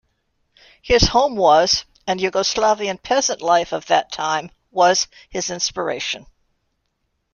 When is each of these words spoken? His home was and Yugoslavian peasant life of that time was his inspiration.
His 0.81 1.09
home 1.09 1.35
was 1.35 1.85
and 2.07 2.19
Yugoslavian 2.19 3.03
peasant 3.03 3.39
life 3.39 3.71
of 3.71 3.85
that 3.85 4.11
time 4.11 4.49
was 4.71 5.07
his 5.29 5.51
inspiration. 5.51 6.25